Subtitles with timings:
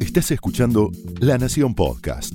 [0.00, 0.90] Estás escuchando
[1.20, 2.32] La Nación Podcast.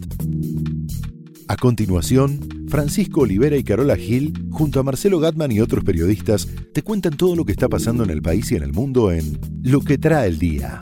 [1.48, 6.82] A continuación, Francisco Olivera y Carola Gil, junto a Marcelo Gatman y otros periodistas, te
[6.82, 9.82] cuentan todo lo que está pasando en el país y en el mundo en Lo
[9.82, 10.80] que trae el día.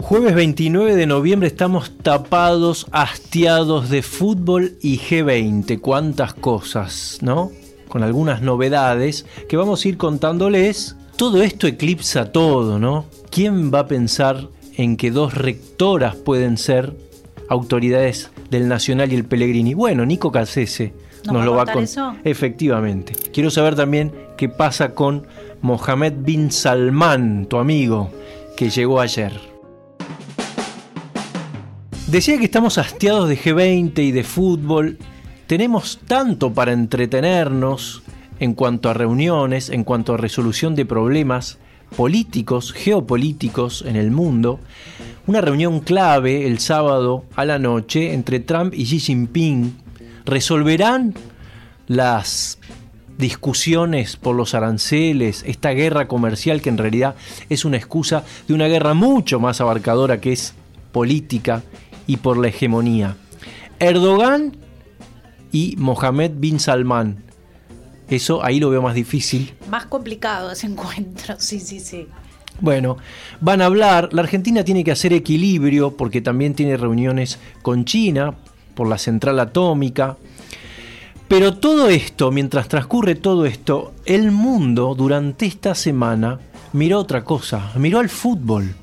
[0.00, 5.80] Jueves 29 de noviembre estamos tapados, hastiados de fútbol y G20.
[5.80, 7.50] Cuántas cosas, ¿no?
[7.96, 10.96] Con algunas novedades que vamos a ir contándoles.
[11.16, 13.06] Todo esto eclipsa todo, ¿no?
[13.30, 16.94] ¿Quién va a pensar en que dos rectoras pueden ser
[17.48, 19.72] autoridades del Nacional y el Pellegrini.
[19.72, 20.92] Bueno, Nico Cassese
[21.24, 22.16] nos lo va a contar.
[22.22, 23.14] Efectivamente.
[23.32, 25.26] Quiero saber también qué pasa con
[25.62, 28.10] Mohamed bin Salman, tu amigo,
[28.58, 29.32] que llegó ayer.
[32.08, 34.98] Decía que estamos hastiados de G20 y de fútbol.
[35.46, 38.02] Tenemos tanto para entretenernos
[38.40, 41.58] en cuanto a reuniones, en cuanto a resolución de problemas,
[41.96, 44.58] políticos, geopolíticos en el mundo,
[45.28, 49.76] una reunión clave el sábado a la noche entre Trump y Xi Jinping.
[50.24, 51.14] ¿Resolverán
[51.86, 52.58] las
[53.16, 57.14] discusiones por los aranceles, esta guerra comercial que en realidad
[57.48, 60.54] es una excusa de una guerra mucho más abarcadora que es
[60.90, 61.62] política
[62.08, 63.16] y por la hegemonía?
[63.78, 64.65] Erdogan
[65.56, 67.26] y Mohammed bin Salman
[68.08, 69.54] eso ahí lo veo más difícil.
[69.68, 72.06] Más complicado ese encuentro, sí, sí, sí.
[72.60, 72.96] Bueno,
[73.40, 78.34] van a hablar, la Argentina tiene que hacer equilibrio porque también tiene reuniones con China
[78.74, 80.16] por la central atómica.
[81.28, 86.38] Pero todo esto, mientras transcurre todo esto, el mundo durante esta semana
[86.72, 88.74] miró otra cosa, miró al fútbol.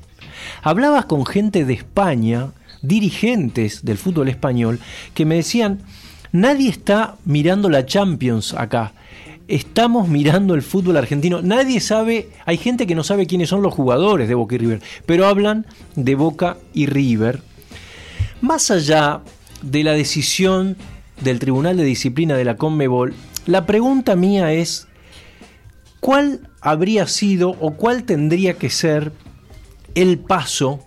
[0.62, 2.50] Hablabas con gente de España,
[2.82, 4.78] dirigentes del fútbol español,
[5.14, 5.80] que me decían,
[6.34, 8.92] nadie está mirando la Champions acá
[9.48, 11.42] estamos mirando el fútbol argentino.
[11.42, 14.82] Nadie sabe, hay gente que no sabe quiénes son los jugadores de Boca y River,
[15.06, 17.42] pero hablan de Boca y River.
[18.40, 19.20] Más allá
[19.62, 20.76] de la decisión
[21.20, 23.14] del Tribunal de Disciplina de la Conmebol,
[23.46, 24.88] la pregunta mía es,
[26.00, 29.12] ¿cuál habría sido o cuál tendría que ser
[29.94, 30.80] el paso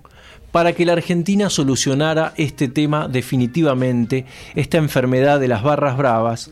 [0.51, 4.25] para que la Argentina solucionara este tema definitivamente,
[4.55, 6.51] esta enfermedad de las barras bravas?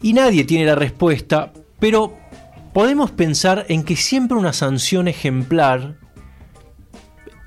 [0.00, 2.16] y nadie tiene la respuesta, pero
[2.72, 5.96] podemos pensar en que siempre una sanción ejemplar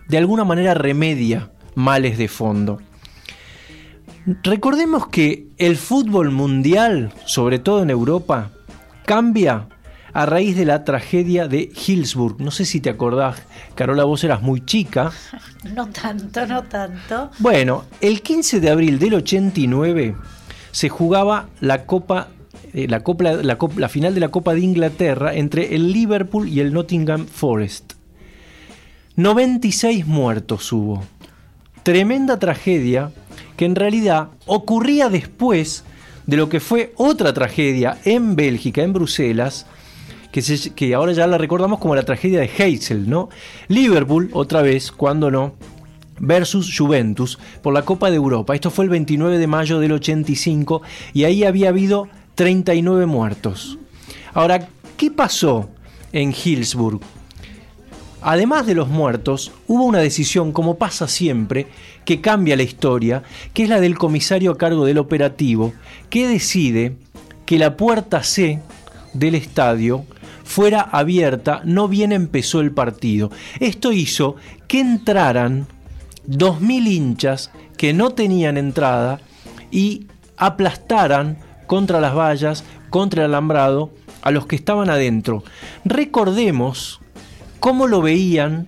[0.07, 2.81] de alguna manera remedia males de fondo.
[4.43, 8.51] Recordemos que el fútbol mundial, sobre todo en Europa,
[9.05, 9.67] cambia
[10.13, 12.39] a raíz de la tragedia de Hillsburg.
[12.41, 13.41] No sé si te acordás,
[13.75, 15.11] Carola, vos eras muy chica.
[15.75, 17.31] No tanto, no tanto.
[17.39, 20.15] Bueno, el 15 de abril del 89
[20.71, 22.29] se jugaba la Copa
[22.73, 23.03] eh, la,
[23.75, 27.93] la, final de la Copa de Inglaterra entre el Liverpool y el Nottingham Forest.
[29.15, 31.03] 96 muertos hubo.
[31.83, 33.11] Tremenda tragedia
[33.57, 35.83] que en realidad ocurría después
[36.27, 39.65] de lo que fue otra tragedia en Bélgica, en Bruselas,
[40.31, 40.41] que,
[40.75, 43.29] que ahora ya la recordamos como la tragedia de Heysel, ¿no?
[43.67, 45.55] Liverpool, otra vez, cuando no,
[46.19, 48.53] versus Juventus por la Copa de Europa.
[48.53, 50.81] Esto fue el 29 de mayo del 85
[51.13, 53.77] y ahí había habido 39 muertos.
[54.33, 55.69] Ahora, ¿qué pasó
[56.11, 57.01] en Hillsburg?
[58.21, 61.67] Además de los muertos, hubo una decisión, como pasa siempre,
[62.03, 63.23] que cambia la historia,
[63.53, 65.73] que es la del comisario a cargo del operativo,
[66.09, 66.97] que decide
[67.45, 68.61] que la puerta C
[69.13, 70.03] del estadio
[70.49, 73.29] fuera abierta, no bien empezó el partido.
[73.59, 74.35] Esto hizo
[74.67, 75.67] que entraran
[76.27, 79.19] 2.000 hinchas que no tenían entrada
[79.69, 81.37] y aplastaran
[81.67, 83.91] contra las vallas, contra el alambrado,
[84.23, 85.43] a los que estaban adentro.
[85.85, 86.99] Recordemos
[87.59, 88.67] cómo lo veían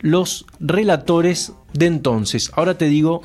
[0.00, 2.52] los relatores de entonces.
[2.54, 3.22] Ahora te digo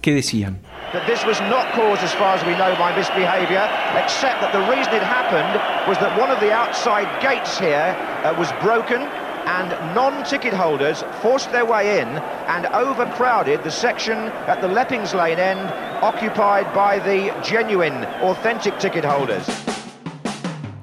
[0.00, 0.60] qué decían.
[0.94, 3.66] That this was not caused, as far as we know, by misbehaviour,
[3.98, 5.58] except that the reason it happened
[5.90, 9.02] was that one of the outside gates here uh, was broken
[9.46, 12.06] and non-ticket holders forced their way in
[12.46, 15.66] and overcrowded the section at the Leppings Lane end
[16.00, 19.44] occupied by the genuine, authentic ticket holders.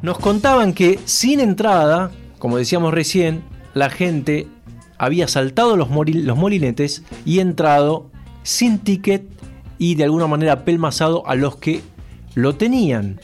[0.01, 3.43] Nos contaban que sin entrada, como decíamos recién,
[3.73, 4.47] la gente
[4.97, 8.11] había saltado los, los molinetes y entrado
[8.43, 9.23] sin ticket
[9.81, 11.81] y de alguna manera pelmazado a los que
[12.35, 13.19] lo tenían.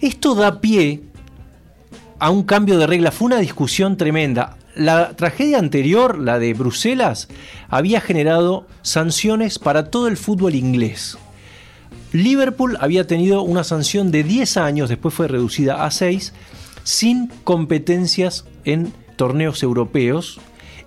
[0.00, 1.02] Esto da pie
[2.18, 3.12] a un cambio de regla.
[3.12, 4.56] Fue una discusión tremenda.
[4.74, 7.28] La tragedia anterior, la de Bruselas,
[7.68, 11.18] había generado sanciones para todo el fútbol inglés.
[12.10, 16.32] Liverpool había tenido una sanción de 10 años, después fue reducida a 6,
[16.82, 20.40] sin competencias en torneos europeos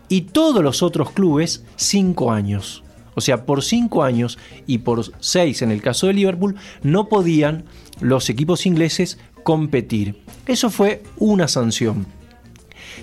[0.09, 2.83] y todos los otros clubes cinco años.
[3.15, 4.37] O sea, por cinco años
[4.67, 7.65] y por seis en el caso de Liverpool, no podían
[7.99, 10.21] los equipos ingleses competir.
[10.47, 12.05] Eso fue una sanción.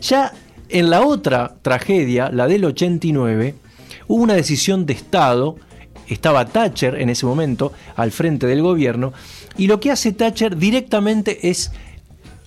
[0.01, 0.33] Ya
[0.69, 3.55] en la otra tragedia, la del 89,
[4.07, 5.57] hubo una decisión de Estado,
[6.07, 9.13] estaba Thatcher en ese momento al frente del gobierno,
[9.57, 11.73] y lo que hace Thatcher directamente es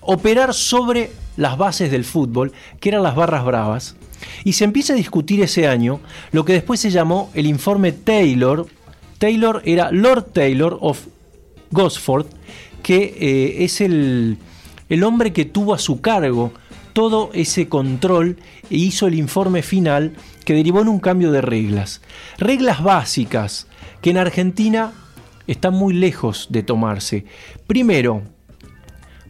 [0.00, 3.96] operar sobre las bases del fútbol, que eran las barras bravas,
[4.44, 6.00] y se empieza a discutir ese año
[6.32, 8.66] lo que después se llamó el informe Taylor.
[9.18, 11.06] Taylor era Lord Taylor of
[11.70, 12.26] Gosford,
[12.82, 14.38] que eh, es el,
[14.88, 16.52] el hombre que tuvo a su cargo
[16.92, 18.36] todo ese control
[18.70, 20.12] e hizo el informe final
[20.44, 22.02] que derivó en un cambio de reglas.
[22.38, 23.66] Reglas básicas
[24.00, 24.92] que en Argentina
[25.46, 27.24] están muy lejos de tomarse.
[27.66, 28.22] Primero,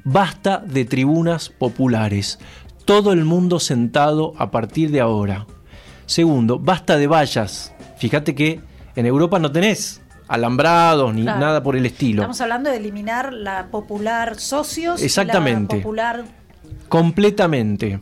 [0.04, 2.38] basta de tribunas populares.
[2.84, 5.46] Todo el mundo sentado a partir de ahora.
[6.06, 7.72] Segundo, basta de vallas.
[7.98, 8.60] Fíjate que
[8.96, 11.40] en Europa no tenés alambrados ni Claro.
[11.40, 12.22] nada por el estilo.
[12.22, 15.00] Estamos hablando de eliminar la popular socios.
[15.02, 15.76] y Exactamente.
[15.76, 16.24] La popular.
[16.88, 18.00] Completamente.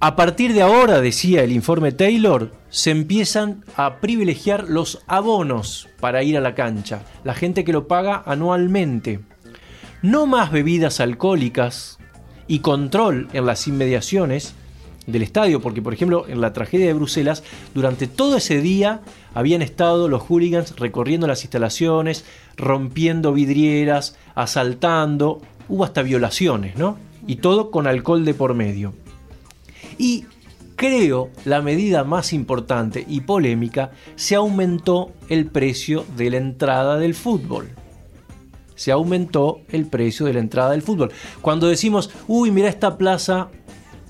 [0.00, 6.24] A partir de ahora, decía el informe Taylor, se empiezan a privilegiar los abonos para
[6.24, 9.20] ir a la cancha, la gente que lo paga anualmente.
[10.02, 11.98] No más bebidas alcohólicas
[12.48, 14.54] y control en las inmediaciones
[15.06, 17.42] del estadio, porque por ejemplo en la tragedia de Bruselas,
[17.74, 19.00] durante todo ese día
[19.34, 22.24] habían estado los hooligans recorriendo las instalaciones,
[22.56, 26.96] rompiendo vidrieras, asaltando, hubo hasta violaciones, ¿no?
[27.26, 28.94] Y todo con alcohol de por medio.
[29.98, 30.26] Y
[30.76, 37.14] creo la medida más importante y polémica, se aumentó el precio de la entrada del
[37.14, 37.70] fútbol.
[38.74, 41.12] Se aumentó el precio de la entrada del fútbol.
[41.40, 43.48] Cuando decimos, uy, mira esta plaza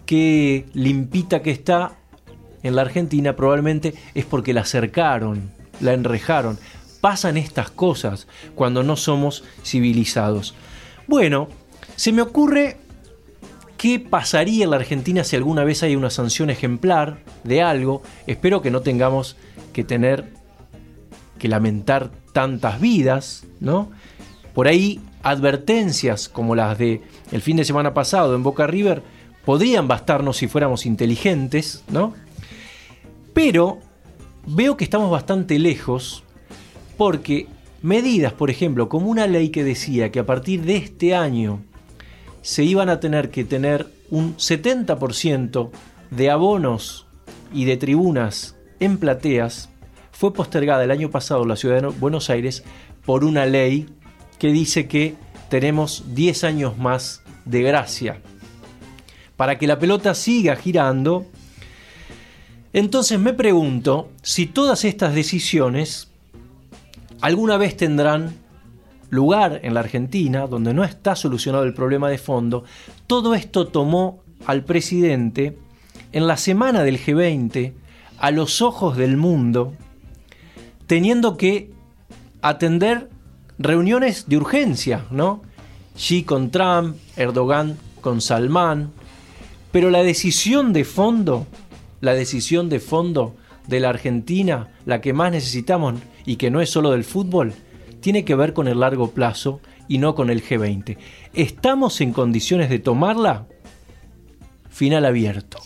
[0.07, 1.99] que limpita que está
[2.63, 5.51] en la Argentina, probablemente es porque la cercaron,
[5.81, 6.59] la enrejaron.
[7.01, 10.55] Pasan estas cosas cuando no somos civilizados.
[11.09, 11.49] Bueno,
[11.97, 12.77] se me ocurre
[13.83, 18.01] ¿Qué pasaría en la Argentina si alguna vez hay una sanción ejemplar de algo?
[18.29, 19.37] Espero que no tengamos
[19.73, 20.33] que tener
[21.41, 23.91] que lamentar tantas vidas, ¿no?
[24.55, 27.01] Por ahí advertencias como las de
[27.31, 29.03] el fin de semana pasado en Boca River
[29.45, 32.15] podrían bastarnos si fuéramos inteligentes, ¿no?
[33.33, 33.79] Pero
[34.47, 36.23] veo que estamos bastante lejos
[36.97, 37.47] porque
[37.83, 41.61] medidas, por ejemplo, como una ley que decía que a partir de este año
[42.43, 45.71] se iban a tener que tener un 70%
[46.11, 47.07] de abonos
[47.53, 49.71] y de tribunas en plateas,
[50.11, 52.65] fue postergada el año pasado en la ciudad de Buenos Aires
[53.05, 53.89] por una ley
[54.43, 55.15] que dice que
[55.51, 58.19] tenemos 10 años más de gracia.
[59.37, 61.27] Para que la pelota siga girando,
[62.73, 66.09] entonces me pregunto si todas estas decisiones
[67.21, 68.35] alguna vez tendrán
[69.11, 72.65] lugar en la Argentina, donde no está solucionado el problema de fondo,
[73.07, 75.57] todo esto tomó al presidente
[76.11, 77.75] en la semana del G20
[78.19, 79.75] a los ojos del mundo,
[80.89, 81.71] teniendo que
[82.41, 83.09] atender
[83.59, 85.43] reuniones de urgencia, ¿no?
[85.97, 88.91] Xi con Trump, Erdogan con Salman,
[89.71, 91.47] pero la decisión de fondo,
[92.01, 93.35] la decisión de fondo
[93.67, 95.95] de la Argentina, la que más necesitamos
[96.27, 97.55] y que no es solo del fútbol,
[98.01, 100.97] tiene que ver con el largo plazo y no con el G20.
[101.35, 103.47] ¿Estamos en condiciones de tomarla?
[104.69, 105.59] Final abierto.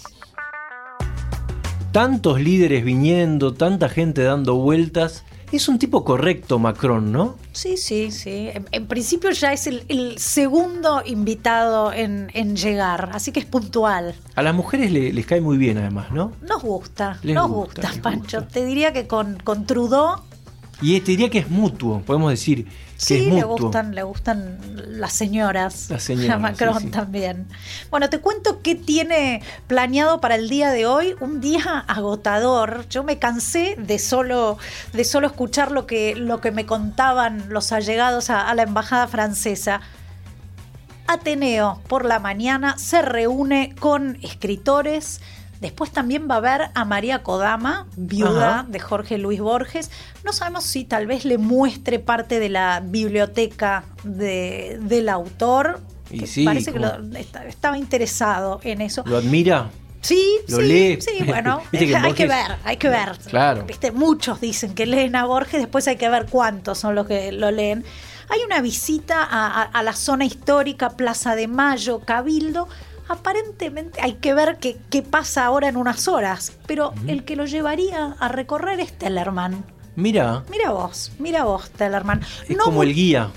[1.92, 5.24] Tantos líderes viniendo, tanta gente dando vueltas.
[5.56, 7.36] Es un tipo correcto Macron, ¿no?
[7.52, 8.50] Sí, sí, sí.
[8.52, 13.46] En, en principio ya es el, el segundo invitado en, en llegar, así que es
[13.46, 14.14] puntual.
[14.34, 16.32] A las mujeres le- les cae muy bien además, ¿no?
[16.46, 18.40] Nos gusta, Les nos gusta, Pancho.
[18.40, 18.48] gusta.
[18.48, 20.20] Te diría que con, con Trudeau
[20.82, 24.58] Y te diría que es mutuo, podemos decir sí le gustan, le gustan
[24.98, 25.90] las señoras.
[25.90, 26.90] Las señoras, A Macron sí, sí.
[26.90, 27.46] también.
[27.90, 31.14] Bueno, te cuento qué tiene planeado para el día de hoy.
[31.20, 32.86] Un día agotador.
[32.88, 34.58] Yo me cansé de solo,
[34.92, 39.06] de solo escuchar lo que, lo que me contaban los allegados a- a la embajada
[39.08, 39.80] francesa.
[41.08, 45.20] Ateneo por la mañana se reúne con escritores.
[45.60, 48.66] Después también va a ver a María Kodama, viuda Ajá.
[48.68, 49.90] de Jorge Luis Borges.
[50.24, 55.80] No sabemos si tal vez le muestre parte de la biblioteca de- del autor.
[56.10, 59.02] Y que sí, parece que como- lo- está- estaba interesado en eso.
[59.06, 59.70] ¿Lo admira?
[60.02, 60.98] Sí, ¿Lo sí, lee?
[61.00, 63.18] sí, bueno, hay que ver, hay que ver.
[63.28, 63.64] Claro.
[63.64, 67.32] Viste, muchos dicen que leen a Borges, después hay que ver cuántos son los que
[67.32, 67.84] lo leen.
[68.28, 72.68] Hay una visita a, a- a la zona histórica, Plaza de Mayo, Cabildo.
[73.08, 77.44] Aparentemente hay que ver qué, qué pasa ahora en unas horas, pero el que lo
[77.44, 79.64] llevaría a recorrer es Tellerman.
[79.94, 82.20] Mira, Mira vos, mira vos, Tellerman.
[82.48, 83.30] es No como el guía.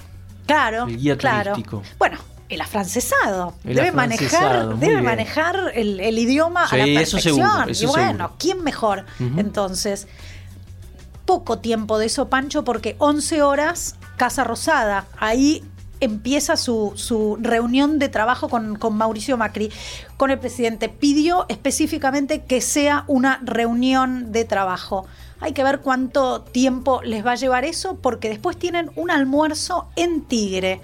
[0.45, 1.51] Claro, El guía claro.
[1.53, 1.83] turístico.
[1.99, 2.17] Bueno,
[2.49, 3.53] el afrancesado.
[3.63, 5.05] El debe afrancesado, manejar, debe bien.
[5.05, 7.35] manejar el, el idioma Sí, a la eso perfección.
[7.49, 8.35] seguro, eso y bueno, seguro.
[8.39, 9.05] ¿quién mejor?
[9.37, 10.07] Entonces,
[11.25, 15.05] poco tiempo de eso, Pancho, porque 11 horas, Casa Rosada.
[15.17, 15.63] Ahí
[15.99, 19.71] empieza su, su reunión de trabajo con, con Mauricio Macri,
[20.17, 20.89] con el presidente.
[20.89, 25.05] Pidió específicamente que sea una reunión de trabajo.
[25.39, 29.87] Hay que ver cuánto tiempo les va a llevar eso, porque después tienen un almuerzo
[29.95, 30.81] en Tigre.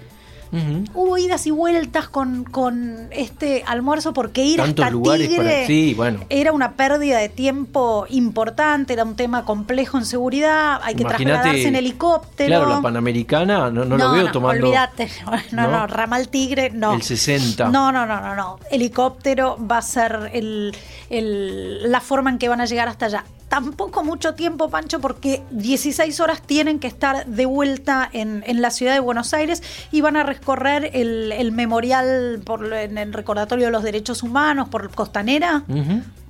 [0.94, 5.66] Hubo idas y vueltas con, con este almuerzo porque ir Tantos hasta lugares Tigre para-
[5.66, 6.20] sí, bueno.
[6.28, 11.68] era una pérdida de tiempo importante, era un tema complejo en seguridad, hay que trasladarse
[11.68, 12.48] en helicóptero.
[12.48, 15.08] Claro, la Panamericana no, no lo veo tomando Olvídate,
[15.52, 15.86] no, no, ¿No?
[15.86, 16.94] ramal tigre, no.
[16.94, 17.68] el 60.
[17.68, 18.58] No, no, no, no, no.
[18.70, 20.74] Helicóptero va a ser el,
[21.10, 23.24] el- la forma en que van a llegar hasta allá.
[23.48, 28.70] Tampoco mucho tiempo, Pancho, porque 16 horas tienen que estar de vuelta en, en la
[28.70, 29.62] ciudad de Buenos Aires
[29.92, 34.68] y van a recorrer el, el memorial por, en el recordatorio de los derechos humanos
[34.68, 35.62] por Costanera.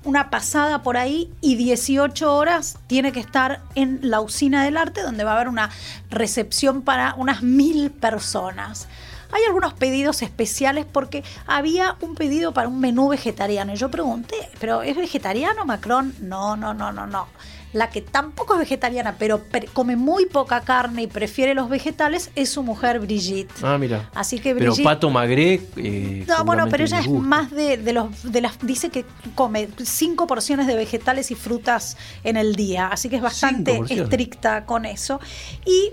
[0.03, 5.01] Una pasada por ahí y 18 horas tiene que estar en la usina del arte
[5.01, 5.69] donde va a haber una
[6.09, 8.87] recepción para unas mil personas.
[9.31, 13.73] Hay algunos pedidos especiales porque había un pedido para un menú vegetariano.
[13.73, 16.13] Y yo pregunté, ¿pero es vegetariano Macron?
[16.21, 17.27] No, no, no, no, no.
[17.73, 19.41] La que tampoco es vegetariana, pero
[19.73, 23.51] come muy poca carne y prefiere los vegetales, es su mujer Brigitte.
[23.61, 24.09] Ah, mira.
[24.15, 25.61] Así que Pero Brigitte- Pato Magré.
[25.75, 29.03] eh, no, bueno, pero ella es más de, de los de las dice que
[29.35, 34.65] come cinco porciones de vegetales y frutas en el día, así que es bastante estricta
[34.65, 35.19] con eso.
[35.65, 35.91] Y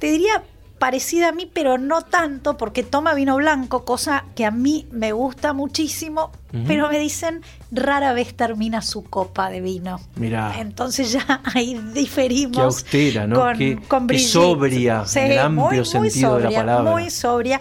[0.00, 0.42] te diría
[0.80, 5.12] parecida a mí, pero no tanto, porque toma vino blanco, cosa que a mí me
[5.12, 6.32] gusta muchísimo,
[6.66, 10.00] pero me dicen rara vez termina su copa de vino.
[10.16, 10.58] Mirá.
[10.58, 12.56] Entonces ya ahí diferimos.
[12.56, 13.38] Qué austera, ¿no?
[13.38, 14.32] Con, Qué- con qué Brigitte.
[14.32, 16.90] sobria, en el amplio sentido de la sobria, palabra.
[16.90, 17.60] Muy sobria.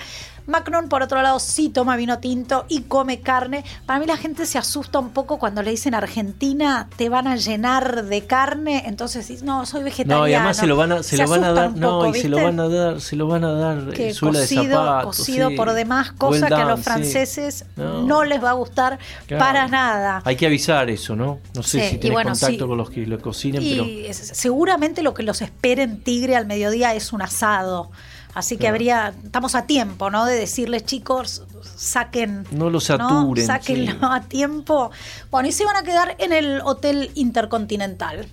[0.49, 3.63] Macron, por otro lado, sí toma vino tinto y come carne.
[3.85, 7.35] Para mí la gente se asusta un poco cuando le dicen Argentina, te van a
[7.35, 8.83] llenar de carne.
[8.85, 10.21] Entonces dices, no, soy vegetariano.
[10.23, 12.29] No, y además se lo van a, se lo van a dar, no, poco, se
[12.29, 15.07] lo van a dar, se lo van a dar que eh, suela cocido, de zapato,
[15.07, 15.55] cocido sí.
[15.55, 16.85] por demás, cosa Well que a los sí.
[16.85, 18.01] franceses No.
[18.03, 18.23] no.
[18.23, 19.43] les va a gustar Claro.
[19.45, 20.21] para nada.
[20.25, 21.39] Hay que avisar eso, ¿no?
[21.55, 25.03] No sé Sí, si tenés bueno, contacto con los que lo cocinen, pero Y seguramente
[25.03, 27.91] lo que los espera en Tigre al mediodía es un asado.
[28.35, 28.75] Así que Claro.
[28.75, 30.25] habría, estamos a tiempo, ¿no?
[30.25, 31.43] De decirles, chicos,
[31.75, 32.45] saquen.
[32.51, 33.97] No los saturen, Sáquenlo sí.
[34.01, 34.91] a tiempo.
[35.31, 38.27] Bueno, y se van a quedar en el Hotel Intercontinental.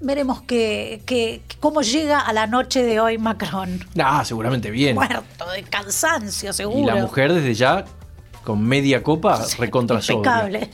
[0.00, 3.84] Veremos que, que- cómo llega a la noche de hoy Macron.
[3.98, 4.94] Ah, seguramente bien.
[4.94, 6.78] Muerto de cansancio, seguro.
[6.80, 7.84] y la mujer desde ya
[8.44, 9.98] con media copa recontra.
[10.00, 10.70] Impecable.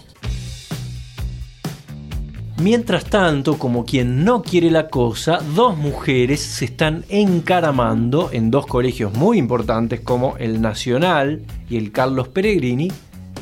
[2.62, 8.66] Mientras tanto, como quien no quiere la cosa, dos mujeres se están encaramando en dos
[8.66, 12.92] colegios muy importantes como el Nacional y el Carlos Peregrini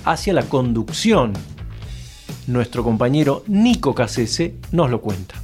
[0.07, 1.35] hacia la conducción.
[2.47, 5.35] Nuestro compañero Nico Casese nos lo cuenta.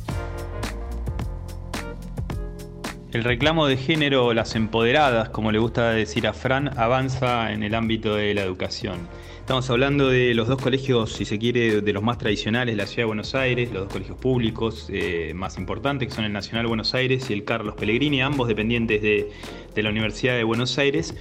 [3.12, 7.74] El reclamo de género, las empoderadas, como le gusta decir a Fran, avanza en el
[7.74, 9.00] ámbito de la educación.
[9.46, 12.88] Estamos hablando de los dos colegios, si se quiere, de los más tradicionales de la
[12.88, 16.66] ciudad de Buenos Aires, los dos colegios públicos eh, más importantes, que son el Nacional
[16.66, 19.30] Buenos Aires y el Carlos Pellegrini, ambos dependientes de,
[19.72, 21.14] de la Universidad de Buenos Aires,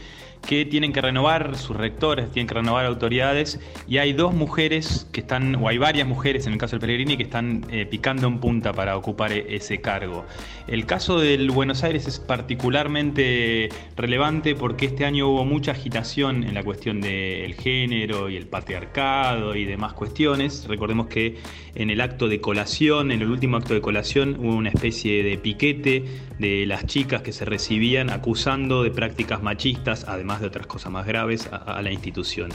[0.47, 5.21] que tienen que renovar sus rectores, tienen que renovar autoridades, y hay dos mujeres que
[5.21, 8.39] están, o hay varias mujeres en el caso del Pellegrini, que están eh, picando en
[8.39, 10.25] punta para ocupar e- ese cargo.
[10.67, 16.53] El caso del Buenos Aires es particularmente relevante porque este año hubo mucha agitación en
[16.53, 20.65] la cuestión del género y el patriarcado y demás cuestiones.
[20.67, 21.37] Recordemos que
[21.75, 25.37] en el acto de colación, en el último acto de colación, hubo una especie de
[25.37, 26.05] piquete
[26.39, 31.05] de las chicas que se recibían acusando de prácticas machistas, además de otras cosas más
[31.05, 32.51] graves, a, la institución.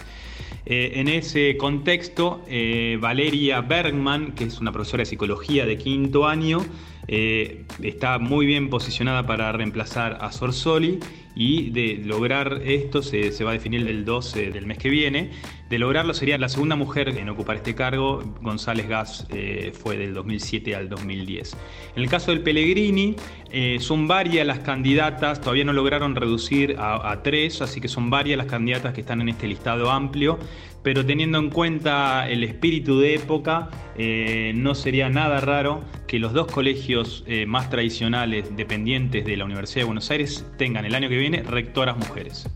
[0.66, 6.26] Eh, en ese contexto, eh, Valeria Bergman, que es una profesora de psicología de quinto
[6.26, 6.64] año,
[7.08, 11.00] eh, está muy bien posicionada para reemplazar a Sorsoli
[11.34, 15.30] y de lograr esto se, va a definir el 12 del mes que viene.
[15.68, 18.22] De lograrlo sería la segunda mujer en ocupar este cargo.
[18.42, 21.56] González Gas eh, fue del 2007 al 2010.
[21.94, 23.14] En el caso del Pellegrini,
[23.52, 28.10] eh, son varias las candidatas, todavía no lograron reducir a, a, tres, así que son
[28.10, 30.38] varias las candidatas que están en este listado amplio.
[30.82, 36.32] Pero teniendo en cuenta el espíritu de época, eh, no sería nada raro que los
[36.32, 41.08] dos colegios eh, más tradicionales dependientes de la Universidad de Buenos Aires tengan el año
[41.08, 42.48] que viene rectoras mujeres.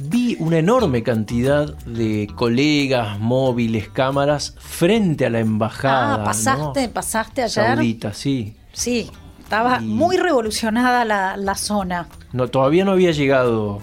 [0.00, 6.14] vi una enorme cantidad de colegas, móviles, cámaras frente a la embajada.
[6.14, 6.92] Ah, pasaste, ¿no?
[6.92, 7.64] pasaste ayer.
[7.76, 8.56] Saudita, sí.
[8.72, 9.10] Sí,
[9.40, 12.08] estaba Y- muy revolucionada la, la zona.
[12.32, 13.80] No, todavía no había llegado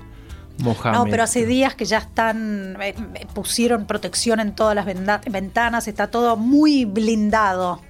[0.59, 0.97] Mohamed.
[0.97, 5.87] No, pero hace días que ya están, eh, eh, pusieron protección en todas las ventanas,
[5.87, 7.81] está todo muy blindado.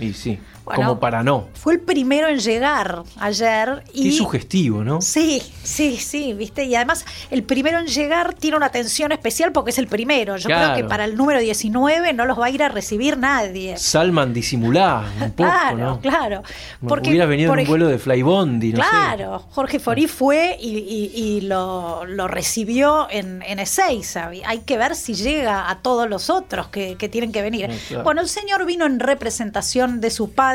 [0.00, 1.48] Y sí, Bueno, como para no.
[1.54, 4.04] Fue el primero en llegar ayer y...
[4.04, 5.00] Qué sugestivo, ¿no?
[5.02, 6.64] Sí, sí, sí, viste.
[6.64, 10.36] Y además, el primero en llegar tiene una atención especial porque es el primero.
[10.36, 10.76] Yo creo Claro.
[10.76, 13.76] que para el número 19 no los va a ir a recibir nadie.
[13.76, 16.00] Salman disimulá un poco, claro, ¿no?
[16.00, 16.42] claro.
[16.80, 18.88] Como hubieras venido en un vuelo de Flybondi, no sé.
[18.90, 24.30] Claro, Jorge Forí fue y, y- y lo, lo recibió en, en Ezeiza.
[24.46, 27.70] Hay que ver si llega a todos los otros que, que tienen que venir.
[27.70, 28.04] Sí, claro.
[28.04, 30.53] Bueno, el señor vino en representación de su padre,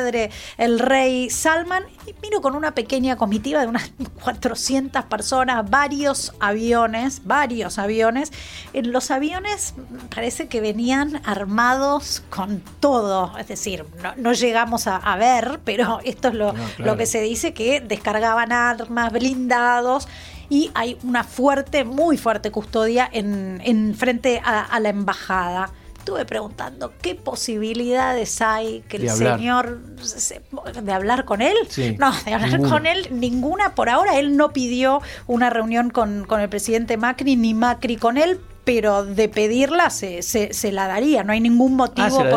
[0.57, 3.91] el rey Salman, y vino con una pequeña comitiva de unas
[4.23, 8.31] 400 personas, varios aviones, varios aviones.
[8.73, 9.73] En los aviones
[10.13, 15.99] parece que venían armados con todo, es decir, no, no llegamos a, a ver, pero
[16.03, 16.91] esto es lo, No, claro.
[16.91, 20.07] lo que se dice que descargaban armas, blindados.
[20.51, 25.71] Y hay una fuerte, muy fuerte custodia en, en frente a, a la embajada.
[26.09, 29.03] Estuve preguntando qué posibilidades hay que el
[29.37, 30.41] señor se-
[30.81, 31.55] de hablar con él.
[31.69, 32.69] Sí, no, de hablar ninguna.
[32.69, 33.75] con él ninguna.
[33.75, 38.17] Por ahora él no pidió una reunión con, con el presidente Macri ni Macri con
[38.17, 38.39] él.
[38.65, 42.29] Pero de pedirla se, se, se la daría, no hay ningún motivo Ah, ¿se la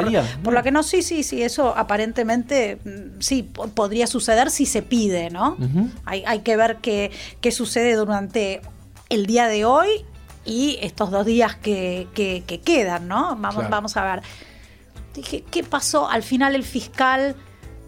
[0.43, 4.65] por, lo que no, sí, sí, sí, eso aparentemente mm, sí po- podría suceder si
[4.65, 5.59] se pide, ¿no?
[6.07, 7.11] Hay, hay que ver qué,
[7.43, 8.63] qué sucede durante
[9.11, 9.89] el día de hoy
[10.45, 13.37] y estos dos días que, que- que quedan, ¿no?
[13.37, 13.71] Vamos, Claro.
[13.71, 14.23] vamos a ver.
[15.15, 16.09] Dije, ¿qué pasó?
[16.09, 17.37] Al final el fiscal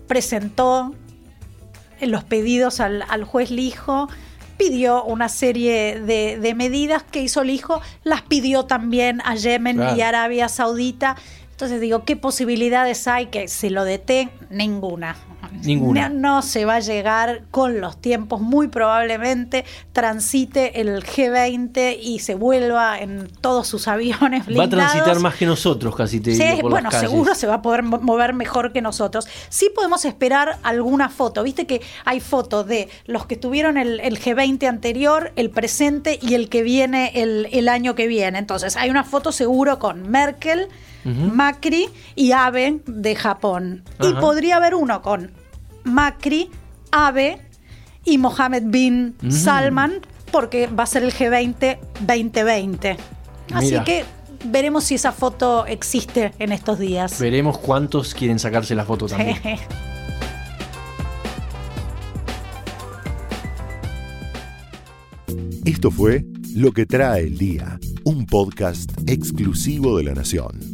[0.06, 0.94] presentó
[2.00, 4.08] en los pedidos al, al juez Lijo,
[4.58, 9.96] pidió una serie de, de medidas que hizo Lijo, las pidió también a Yemen Claro.
[9.96, 11.16] y Arabia Saudita.
[11.54, 14.32] Entonces digo, ¿qué posibilidades hay que se lo detenga?
[14.50, 15.16] Ninguna.
[15.62, 16.08] Ninguna.
[16.08, 22.18] No, no se va a llegar con los tiempos, muy probablemente transite el G20 y
[22.18, 24.70] se vuelva en todos sus aviones Va a blindados.
[24.70, 27.62] transitar más que nosotros, casi te Sí, digo, por bueno, las seguro se va a
[27.62, 29.26] poder mo- mover mejor que nosotros.
[29.48, 31.42] Sí podemos esperar alguna foto.
[31.44, 36.34] Viste que hay fotos de los que tuvieron el, el G20 anterior, el presente y
[36.34, 38.38] el que viene el, el año que viene.
[38.38, 40.68] Entonces, hay una foto seguro con Merkel,
[41.04, 43.84] Macri y Abe de Japón.
[44.00, 45.32] Y podría haber uno con
[45.84, 46.50] Macri,
[46.90, 47.40] Abe
[48.04, 49.14] y Mohammed bin.
[49.28, 52.96] Salman, porque va a ser el G20 2020.
[53.52, 53.84] Así Mira.
[53.84, 54.04] que
[54.44, 57.18] veremos si esa foto existe en estos días.
[57.20, 59.38] Veremos cuántos quieren sacarse la foto también.
[65.64, 70.73] Esto fue Lo que trae el día, un podcast exclusivo de La Nación.